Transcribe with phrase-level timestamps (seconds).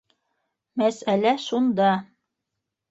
[0.81, 1.93] Мәсьәлә шунда.